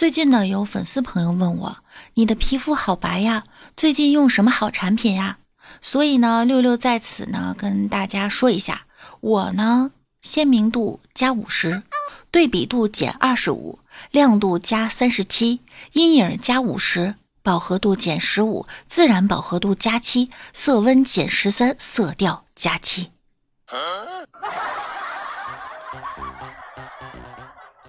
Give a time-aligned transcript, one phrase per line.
[0.00, 1.76] 最近呢，有粉丝朋友问我，
[2.14, 3.44] 你的皮肤好白呀，
[3.76, 5.36] 最近用什么好产品呀？
[5.82, 8.86] 所以呢，六六在此呢跟大家说一下，
[9.20, 9.90] 我呢
[10.22, 11.82] 鲜明度加五十，
[12.30, 13.78] 对比度减二十五，
[14.10, 15.60] 亮度加三十七，
[15.92, 23.10] 阴影加五十，饱和度减十五，自然饱和度加七，色温减十三，色调加七。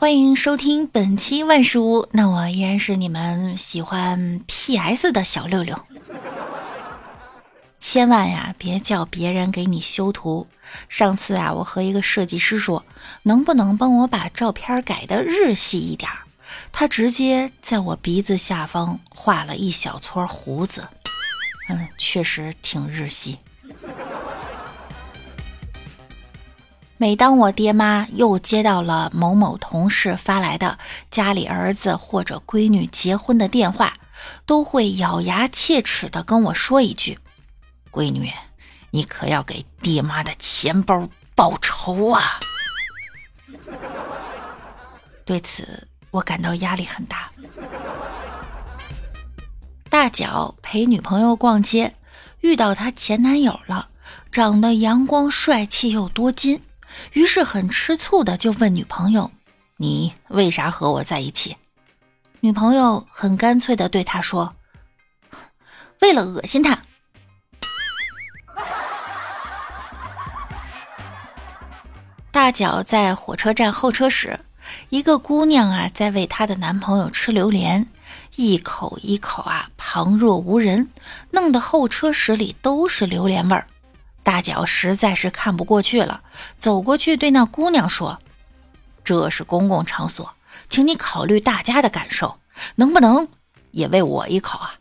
[0.00, 5.78] 欢迎收听本期万事屋，那我依然是你们喜欢 PS 的小六六。
[7.78, 10.46] 千万呀，别叫别人给你修图。
[10.88, 12.82] 上次啊，我和一个设计师说，
[13.24, 16.20] 能不能帮我把照片改的日系一点儿？
[16.72, 20.88] 他直接在我鼻子下方画了一小撮胡子，
[21.68, 23.36] 嗯，确实挺日系。
[27.00, 30.78] 每当我爹妈又接到了某某同事发来的
[31.10, 33.94] 家里儿子或者闺女结婚的电话，
[34.44, 37.18] 都会咬牙切齿地跟我说一句
[37.90, 38.30] ：“闺女，
[38.90, 42.22] 你可要给爹妈的钱包报仇啊！”
[45.24, 47.30] 对此，我感到压力很大。
[49.88, 51.94] 大脚陪女朋友逛街，
[52.40, 53.88] 遇到她前男友了，
[54.30, 56.62] 长得阳光帅气又多金。
[57.12, 59.30] 于是很吃醋的就问女朋友
[59.78, 61.56] ：“你为啥和我在一起？”
[62.40, 64.54] 女朋友很干脆的对他说
[66.00, 66.82] ：“为了恶心他。”
[72.32, 74.40] 大脚在火车站候车室，
[74.88, 77.88] 一个姑娘啊在为她的男朋友吃榴莲，
[78.36, 80.90] 一口一口啊旁若无人，
[81.32, 83.66] 弄得候车室里都是榴莲味儿。
[84.30, 86.22] 大脚实在是看不过去了，
[86.56, 88.20] 走过去对那姑娘说
[89.02, 90.36] ：“这是公共场所，
[90.68, 92.38] 请你考虑大家的感受，
[92.76, 93.26] 能不能
[93.72, 94.76] 也喂我一口啊？”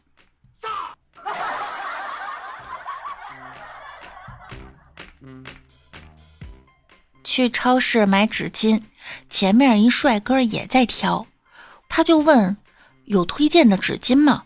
[7.24, 8.84] 去超市买纸巾，
[9.32, 11.26] 前面一帅哥也在挑，
[11.90, 12.56] 他就问
[13.06, 14.44] ：“有推荐的纸巾吗？”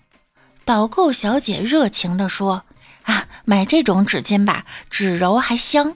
[0.64, 2.64] 导购小姐热情地说。
[3.04, 5.96] 啊，买这种纸巾吧，纸柔还香。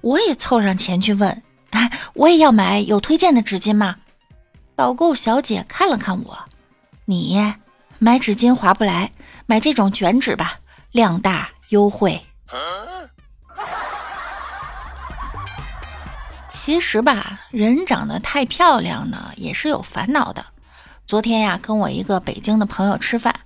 [0.00, 3.96] 我也凑上前去问，啊，我也要买，有推荐的纸巾吗？
[4.74, 6.38] 导购小姐看了看我，
[7.04, 7.54] 你
[7.98, 9.12] 买纸巾划不来，
[9.46, 10.58] 买这种卷纸吧，
[10.90, 12.26] 量大优惠。
[16.48, 20.46] 其实吧，人长得太漂亮呢，也是有烦恼的。
[21.06, 23.40] 昨天呀，跟我一个北京的朋友吃饭，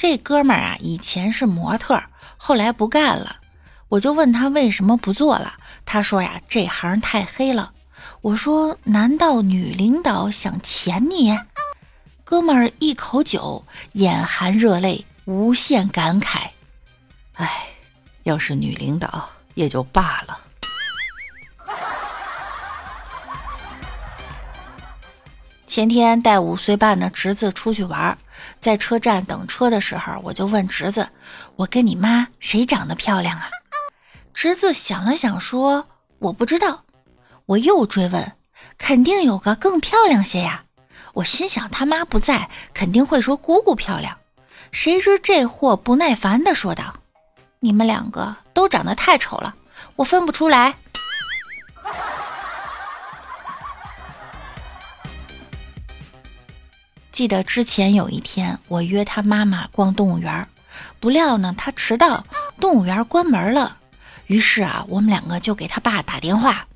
[0.00, 2.02] 这哥们儿啊，以前是模特。
[2.38, 3.36] 后来不干了，
[3.90, 5.58] 我就问他为什么不做了。
[5.84, 7.72] 他说呀，这行太黑了。
[8.22, 11.38] 我说，难道女领导想潜你？
[12.24, 13.62] 哥们儿一口酒，
[13.92, 16.48] 眼含热泪，无限感慨。
[17.34, 17.66] 哎，
[18.22, 20.40] 要是女领导也就罢了。
[25.66, 28.16] 前天带五岁半的侄子出去玩，
[28.58, 31.08] 在车站等车的时候，我就问侄子
[31.56, 33.48] ：“我跟你妈谁长得漂亮啊？”
[34.34, 35.86] 侄子想了想说
[36.18, 36.84] ：“我不知道。”
[37.46, 38.32] 我又追问
[38.78, 40.64] ：“肯定有个更漂亮些呀？”
[41.14, 44.16] 我心想他妈不在，肯定会说姑姑漂亮。
[44.70, 46.94] 谁知这货不耐烦地说道
[47.58, 49.56] ：“你们两个都长得太丑了，
[49.96, 50.76] 我分不出来。”
[57.20, 60.48] 记得之前有一天，我约他妈妈逛动物园，
[61.00, 62.24] 不料呢他迟到，
[62.58, 63.76] 动物园关门了。
[64.26, 66.66] 于是啊，我们两个就给他爸打电话：“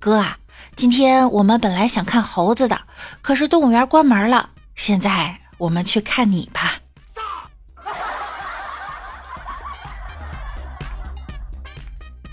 [0.00, 0.38] 哥啊，
[0.76, 2.80] 今天我们本来想看猴子的，
[3.20, 4.48] 可是动物园关门了。
[4.76, 6.78] 现在我们去看你吧。”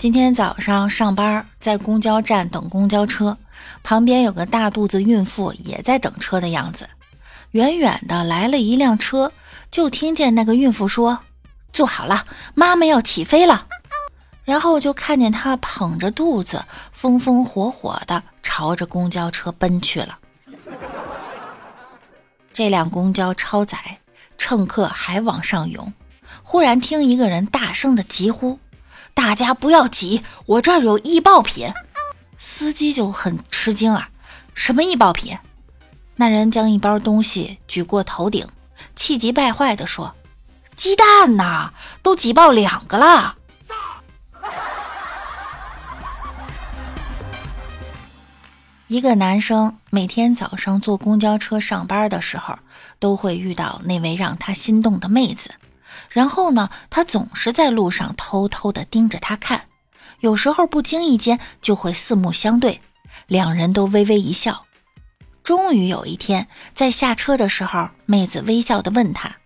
[0.00, 3.36] 今天早上上班，在公交站等公交车，
[3.82, 6.88] 旁边有个大肚子孕妇也在等车的样子。
[7.52, 9.32] 远远的来了一辆车，
[9.70, 11.20] 就听见那个孕妇说
[11.72, 13.66] ：“坐好了，妈妈要起飞了。”
[14.44, 20.18] 然后就看见她捧着肚子，风风火火的朝着公交车奔去了。
[22.52, 23.98] 这辆公交超载，
[24.38, 25.92] 乘客还往上涌。
[26.42, 28.58] 忽然听一个人大声的疾呼
[29.14, 31.72] ：“大家不要挤，我这儿有易爆品。”
[32.38, 34.10] 司机就很吃惊啊，
[34.54, 35.36] 什么易爆品？
[36.20, 38.46] 那人将一包东西举过头顶，
[38.94, 40.14] 气急败坏地说
[40.76, 41.72] ：“鸡蛋呐，
[42.02, 43.36] 都挤爆两个了！”
[48.86, 52.58] 一个男生每天早上坐公交车上班的时候，
[52.98, 55.54] 都会遇到那位让他心动的妹子。
[56.10, 59.64] 然后呢，他总是在路上偷偷的盯着她看，
[60.18, 62.82] 有时候不经意间就会四目相对，
[63.26, 64.66] 两人都微微一笑。
[65.50, 69.38] 终于有一天，在下车的时候，妹子微笑的问他：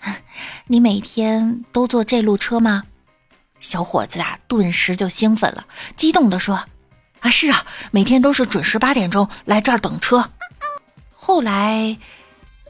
[0.68, 2.84] “你每天都坐这路车吗？”
[3.60, 6.64] 小伙子啊，顿时就兴奋了，激动的说
[7.20, 10.30] ：“啊，是啊，每天都是准时八点钟来这儿等车。”
[11.12, 11.98] 后来，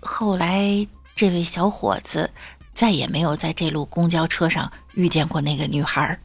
[0.02, 0.84] 后来，
[1.14, 2.32] 这位小伙子。
[2.72, 6.18] 再也没有在这路公交车上遇见过那个女孩。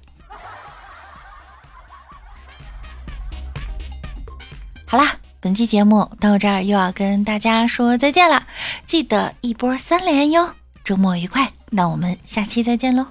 [4.88, 8.46] 好啦，本期节目到这儿又要跟大家说再见了，
[8.86, 10.54] 记得一波三连哟！
[10.84, 13.08] 周末愉快，那我们下期再见喽。